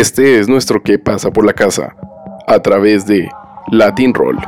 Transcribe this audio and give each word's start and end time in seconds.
Este 0.00 0.40
es 0.40 0.48
nuestro 0.48 0.82
que 0.82 0.98
pasa 0.98 1.30
por 1.30 1.44
la 1.44 1.52
casa 1.52 1.94
a 2.46 2.58
través 2.60 3.06
de 3.06 3.28
Latin 3.70 4.14
Roll. 4.14 4.38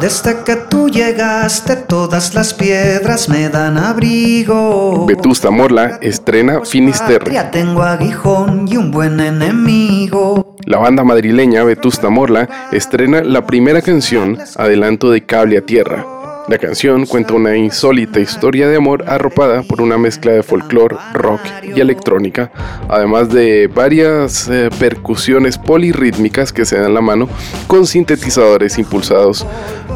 Desde 0.00 0.44
que 0.44 0.54
tú 0.54 0.88
llegaste, 0.88 1.74
todas 1.74 2.32
las 2.32 2.54
piedras 2.54 3.28
me 3.28 3.48
dan 3.48 3.76
abrigo. 3.76 5.06
Vetusta 5.06 5.50
Morla 5.50 5.98
estrena 6.00 6.60
Finisterre. 6.64 7.32
Ya 7.32 7.50
tengo 7.50 7.82
aguijón 7.82 8.68
y 8.68 8.76
un 8.76 8.92
buen 8.92 9.18
enemigo. 9.18 10.56
La 10.66 10.78
banda 10.78 11.02
madrileña 11.02 11.64
Vetusta 11.64 12.08
Morla 12.08 12.68
estrena 12.70 13.22
la 13.24 13.44
primera 13.44 13.82
canción, 13.82 14.38
adelanto 14.56 15.10
de 15.10 15.26
Cable 15.26 15.58
a 15.58 15.62
Tierra, 15.62 16.06
la 16.48 16.58
canción 16.58 17.06
cuenta 17.06 17.34
una 17.34 17.56
insólita 17.56 18.18
historia 18.20 18.68
de 18.68 18.76
amor 18.76 19.04
arropada 19.06 19.62
por 19.62 19.80
una 19.80 19.96
mezcla 19.96 20.32
de 20.32 20.42
folclore, 20.42 20.96
rock 21.12 21.40
y 21.62 21.80
electrónica, 21.80 22.50
además 22.88 23.28
de 23.30 23.68
varias 23.68 24.48
eh, 24.48 24.68
percusiones 24.78 25.58
polirrítmicas 25.58 26.52
que 26.52 26.64
se 26.64 26.78
dan 26.78 26.94
la 26.94 27.00
mano 27.00 27.28
con 27.66 27.86
sintetizadores 27.86 28.78
impulsados 28.78 29.46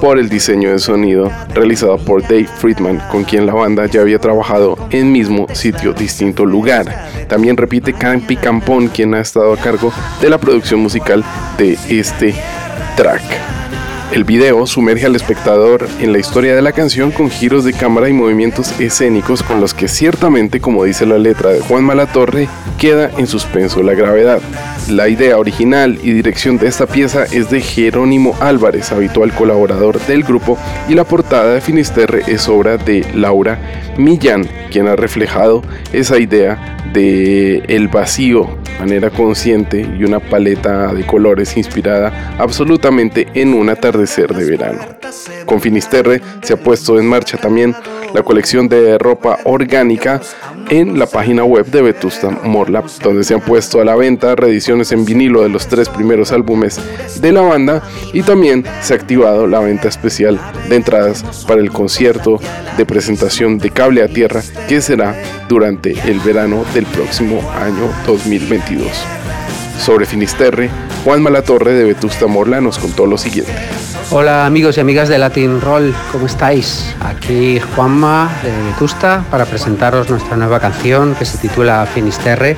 por 0.00 0.18
el 0.18 0.28
diseño 0.28 0.70
de 0.70 0.78
sonido 0.78 1.30
realizado 1.54 1.98
por 1.98 2.22
Dave 2.22 2.46
Friedman, 2.46 3.00
con 3.10 3.24
quien 3.24 3.46
la 3.46 3.54
banda 3.54 3.86
ya 3.86 4.00
había 4.00 4.18
trabajado 4.18 4.76
en 4.90 5.10
mismo 5.10 5.46
sitio, 5.52 5.92
distinto 5.92 6.46
lugar. 6.46 7.26
También 7.28 7.56
repite 7.56 7.92
Campi 7.92 8.36
Campón, 8.36 8.88
quien 8.88 9.14
ha 9.14 9.20
estado 9.20 9.52
a 9.52 9.56
cargo 9.56 9.92
de 10.20 10.30
la 10.30 10.38
producción 10.38 10.80
musical 10.80 11.24
de 11.58 11.76
este 11.88 12.34
track. 12.96 13.67
El 14.10 14.24
video 14.24 14.66
sumerge 14.66 15.04
al 15.04 15.16
espectador 15.16 15.86
en 16.00 16.12
la 16.12 16.18
historia 16.18 16.56
de 16.56 16.62
la 16.62 16.72
canción 16.72 17.10
con 17.10 17.30
giros 17.30 17.64
de 17.64 17.74
cámara 17.74 18.08
y 18.08 18.14
movimientos 18.14 18.72
escénicos 18.80 19.42
con 19.42 19.60
los 19.60 19.74
que 19.74 19.86
ciertamente, 19.86 20.60
como 20.60 20.84
dice 20.84 21.04
la 21.04 21.18
letra 21.18 21.50
de 21.50 21.60
Juan 21.60 21.84
Malatorre, 21.84 22.48
queda 22.78 23.10
en 23.18 23.26
suspenso 23.26 23.82
la 23.82 23.92
gravedad. 23.92 24.40
La 24.88 25.06
idea 25.06 25.36
original 25.36 25.98
y 26.02 26.12
dirección 26.12 26.56
de 26.56 26.66
esta 26.66 26.86
pieza 26.86 27.24
es 27.24 27.50
de 27.50 27.60
Jerónimo 27.60 28.34
Álvarez, 28.40 28.90
habitual 28.90 29.34
colaborador 29.34 30.00
del 30.06 30.22
grupo, 30.22 30.56
y 30.88 30.94
la 30.94 31.04
portada 31.04 31.52
de 31.52 31.60
Finisterre 31.60 32.22
es 32.26 32.48
obra 32.48 32.78
de 32.78 33.06
Laura 33.14 33.58
Millán, 33.98 34.48
quien 34.70 34.88
ha 34.88 34.96
reflejado 34.96 35.62
esa 35.92 36.18
idea 36.18 36.78
de 36.94 37.58
el 37.68 37.88
vacío 37.88 38.48
de 38.64 38.78
manera 38.78 39.10
consciente 39.10 39.86
y 39.98 40.04
una 40.04 40.20
paleta 40.20 40.94
de 40.94 41.04
colores 41.04 41.56
inspirada 41.58 42.36
absolutamente 42.38 43.28
en 43.34 43.52
un 43.52 43.68
atardecer 43.68 44.34
de 44.34 44.48
verano. 44.48 44.80
Con 45.44 45.60
Finisterre 45.60 46.22
se 46.42 46.54
ha 46.54 46.56
puesto 46.56 46.98
en 46.98 47.06
marcha 47.06 47.36
también 47.36 47.74
la 48.14 48.22
colección 48.22 48.68
de 48.68 48.98
ropa 48.98 49.38
orgánica 49.44 50.20
en 50.70 50.98
la 50.98 51.06
página 51.06 51.44
web 51.44 51.66
de 51.66 51.82
Vetusta 51.82 52.30
Morla, 52.30 52.84
donde 53.02 53.24
se 53.24 53.34
han 53.34 53.40
puesto 53.40 53.80
a 53.80 53.84
la 53.84 53.96
venta 53.96 54.34
reediciones 54.34 54.92
en 54.92 55.04
vinilo 55.04 55.42
de 55.42 55.48
los 55.48 55.66
tres 55.66 55.88
primeros 55.88 56.32
álbumes 56.32 56.80
de 57.20 57.32
la 57.32 57.42
banda 57.42 57.82
y 58.12 58.22
también 58.22 58.64
se 58.82 58.94
ha 58.94 58.96
activado 58.96 59.46
la 59.46 59.60
venta 59.60 59.88
especial 59.88 60.40
de 60.68 60.76
entradas 60.76 61.22
para 61.46 61.60
el 61.60 61.70
concierto 61.70 62.40
de 62.76 62.86
presentación 62.86 63.58
de 63.58 63.70
Cable 63.70 64.02
a 64.02 64.08
Tierra 64.08 64.42
que 64.68 64.80
será 64.80 65.14
durante 65.48 65.92
el 66.08 66.20
verano 66.20 66.64
del 66.74 66.86
próximo 66.86 67.40
año 67.52 67.90
2022. 68.06 68.88
Sobre 69.78 70.06
Finisterre, 70.06 70.70
Juan 71.04 71.22
Malatorre 71.22 71.72
de 71.72 71.84
Vetusta 71.84 72.26
Morla 72.26 72.60
nos 72.60 72.78
contó 72.78 73.06
lo 73.06 73.16
siguiente. 73.16 73.52
Hola 74.10 74.46
amigos 74.46 74.76
y 74.78 74.80
amigas 74.80 75.08
de 75.08 75.18
Latin 75.18 75.60
Roll, 75.60 75.94
¿cómo 76.10 76.26
estáis? 76.26 76.94
Aquí 77.28 77.60
Juanma 77.60 78.30
de 78.42 78.50
Vetusta 78.70 79.22
para 79.30 79.44
presentaros 79.44 80.08
nuestra 80.08 80.34
nueva 80.38 80.60
canción 80.60 81.14
que 81.14 81.26
se 81.26 81.36
titula 81.36 81.84
Finisterre 81.84 82.56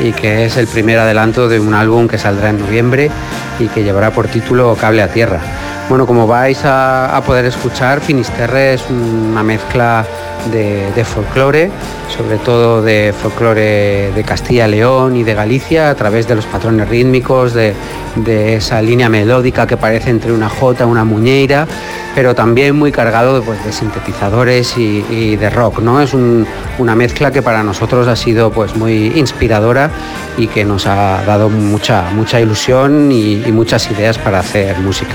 y 0.00 0.10
que 0.10 0.44
es 0.44 0.56
el 0.56 0.66
primer 0.66 0.98
adelanto 0.98 1.48
de 1.48 1.60
un 1.60 1.72
álbum 1.72 2.08
que 2.08 2.18
saldrá 2.18 2.50
en 2.50 2.58
noviembre 2.58 3.12
y 3.58 3.68
que 3.68 3.82
llevará 3.82 4.10
por 4.10 4.28
título 4.28 4.76
Cable 4.80 5.02
a 5.02 5.08
Tierra. 5.08 5.40
Bueno, 5.88 6.06
como 6.06 6.26
vais 6.26 6.60
a, 6.64 7.22
poder 7.24 7.46
escuchar, 7.46 8.00
Finisterre 8.00 8.74
es 8.74 8.84
una 8.90 9.42
mezcla 9.42 10.04
de, 10.52 11.04
folclore, 11.04 11.70
sobre 12.14 12.36
todo 12.36 12.82
de 12.82 13.14
folclore 13.18 14.12
de 14.14 14.22
Castilla 14.24 14.68
León 14.68 15.16
y 15.16 15.24
de 15.24 15.32
Galicia, 15.32 15.88
a 15.88 15.94
través 15.94 16.28
de 16.28 16.34
los 16.34 16.44
patrones 16.44 16.88
rítmicos, 16.90 17.54
de, 17.54 17.74
esa 18.26 18.82
línea 18.82 19.08
melódica 19.08 19.66
que 19.66 19.76
parece 19.78 20.10
entre 20.10 20.32
una 20.32 20.48
jota, 20.48 20.84
una 20.86 21.04
muñeira, 21.04 21.66
pero 22.14 22.34
también 22.34 22.76
muy 22.76 22.92
cargado 22.92 23.42
pues, 23.42 23.64
de 23.64 23.72
sintetizadores 23.72 24.76
y, 24.76 25.36
de 25.36 25.50
rock. 25.50 25.78
¿no? 25.78 26.02
Es 26.02 26.12
una 26.14 26.94
mezcla 26.94 27.30
que 27.30 27.40
para 27.40 27.62
nosotros 27.62 28.08
ha 28.08 28.16
sido 28.16 28.50
pues, 28.50 28.76
muy 28.76 29.12
inspiradora 29.14 29.90
y 30.36 30.48
que 30.48 30.64
nos 30.64 30.86
ha 30.86 31.22
dado 31.24 31.48
mucha, 31.48 32.10
mucha 32.10 32.40
ilusión 32.40 33.10
y 33.10 33.47
muchas 33.52 33.90
ideas 33.90 34.18
para 34.18 34.40
hacer 34.40 34.78
música. 34.78 35.14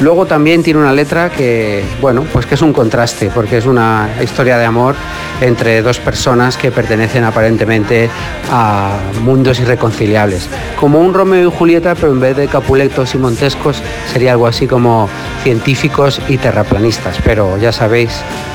Luego 0.00 0.26
también 0.26 0.62
tiene 0.62 0.80
una 0.80 0.92
letra 0.92 1.30
que, 1.30 1.84
bueno, 2.00 2.24
pues 2.32 2.46
que 2.46 2.56
es 2.56 2.62
un 2.62 2.72
contraste, 2.72 3.30
porque 3.32 3.58
es 3.58 3.66
una 3.66 4.08
historia 4.22 4.58
de 4.58 4.64
amor 4.64 4.96
entre 5.40 5.82
dos 5.82 6.00
personas 6.00 6.56
que 6.56 6.72
pertenecen 6.72 7.22
aparentemente 7.22 8.10
a 8.50 8.96
mundos 9.22 9.60
irreconciliables. 9.60 10.48
Como 10.80 11.00
un 11.00 11.14
Romeo 11.14 11.48
y 11.48 11.52
Julieta, 11.56 11.94
pero 11.94 12.10
en 12.10 12.20
vez 12.20 12.36
de 12.36 12.48
Capuletos 12.48 13.14
y 13.14 13.18
Montescos 13.18 13.76
sería 14.12 14.32
algo 14.32 14.48
así 14.48 14.66
como 14.66 15.08
científicos 15.44 16.20
y 16.28 16.38
terraplanistas. 16.38 17.18
Pero 17.24 17.56
ya 17.58 17.70
sabéis 17.70 18.10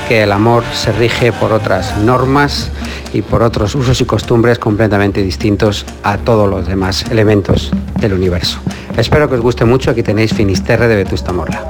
que 0.08 0.24
el 0.24 0.32
amor 0.32 0.62
se 0.74 0.92
rige 0.92 1.32
por 1.32 1.52
otras 1.52 1.96
normas 1.98 2.70
y 3.14 3.22
por 3.22 3.42
otros 3.42 3.74
usos 3.74 3.98
y 4.00 4.04
costumbres 4.04 4.58
completamente 4.58 5.22
distintos 5.22 5.86
a 6.02 6.18
todos 6.18 6.50
los 6.50 6.66
demás 6.66 7.06
elementos 7.10 7.70
del 7.98 8.12
universo. 8.12 8.60
Espero 8.96 9.28
que 9.28 9.36
os 9.36 9.40
guste 9.40 9.64
mucho. 9.64 9.90
Aquí 9.90 10.02
tenéis 10.02 10.32
Finisterre 10.34 10.88
de 10.88 10.96
Vetusta 10.96 11.32
Morla. 11.32 11.62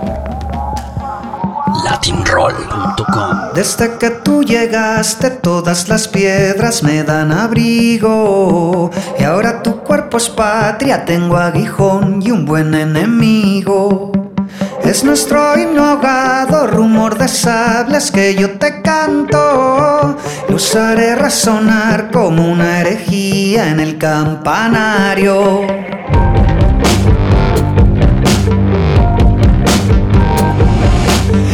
Latinroll.com 1.84 3.54
Desde 3.54 3.97
que 3.98 4.10
tú 4.10 4.42
llegaste 4.42 5.31
todas 5.31 5.88
las 5.88 6.08
piedras 6.08 6.82
me 6.82 7.03
dan 7.04 7.32
abrigo 7.32 8.91
y 9.19 9.22
ahora 9.22 9.62
tu 9.62 9.78
cuerpo 9.78 10.16
es 10.19 10.28
patria, 10.28 11.04
tengo 11.04 11.36
aguijón 11.36 12.20
y 12.22 12.31
un 12.31 12.44
buen 12.44 12.75
enemigo. 12.75 14.12
Es 14.84 15.04
nuestro 15.04 15.56
himno 15.56 16.00
rumor 16.66 17.16
de 17.16 17.28
sables 17.28 18.10
que 18.10 18.34
yo 18.34 18.58
te 18.58 18.82
canto. 18.82 20.16
Lo 20.48 20.56
usaré 20.56 21.14
resonar 21.14 22.10
como 22.10 22.50
una 22.50 22.81
herejía 22.81 23.70
en 23.70 23.78
el 23.78 23.98
campanario. 23.98 25.62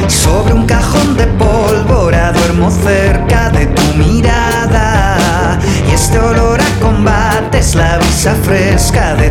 Sobre 0.09 0.55
un 0.55 0.67
cajón 0.67 1.17
de 1.17 1.27
pólvora 1.27 2.33
duermo 2.33 2.71
cerca 2.71 3.51
de 3.51 3.67
tu 3.67 3.83
mirada. 3.95 5.59
Y 5.89 5.95
este 5.95 6.19
olor 6.19 6.61
a 6.61 6.81
combate 6.81 7.59
es 7.59 7.75
la 7.75 7.99
brisa 7.99 8.35
fresca 8.43 9.15
de 9.15 9.31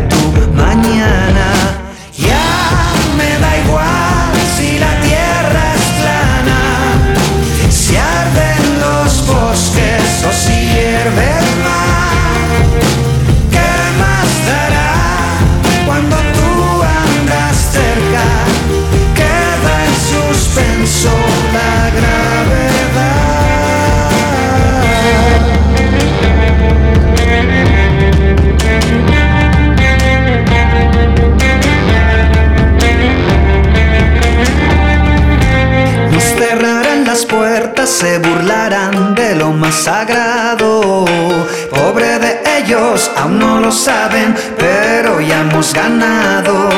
aún 43.16 43.38
no 43.38 43.60
lo 43.60 43.72
saben, 43.72 44.34
pero 44.58 45.20
ya 45.20 45.40
hemos 45.40 45.72
ganado. 45.72 46.68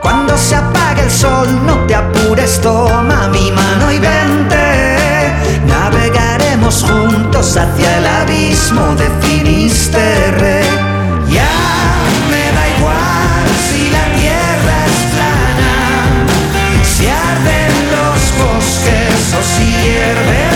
Cuando 0.00 0.36
se 0.36 0.56
apague 0.56 1.02
el 1.02 1.10
sol, 1.10 1.48
no 1.66 1.86
te 1.86 1.94
apures, 1.94 2.60
toma 2.60 3.28
mi 3.28 3.50
mano 3.50 3.90
y 3.90 3.98
vente. 3.98 5.34
Navegaremos 5.66 6.84
juntos 6.84 7.56
hacia 7.56 7.98
el 7.98 8.06
abismo 8.06 8.94
de 8.94 9.08
Finisterre. 9.20 10.62
Ya 11.28 11.52
me 12.30 12.44
da 12.56 12.64
igual 12.76 13.44
si 13.68 13.90
la 13.90 14.04
tierra 14.18 14.76
es 14.90 15.00
plana, 15.14 15.74
si 16.84 17.06
arden 17.06 17.74
los 17.96 18.20
bosques 18.38 19.34
o 19.38 19.42
si 19.42 19.64
hierve 19.82 20.49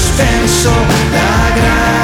suspenso 0.00 0.70
la 1.12 1.54
gran 1.56 1.99